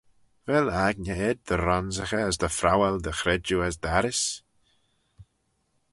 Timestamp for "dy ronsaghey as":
1.47-2.37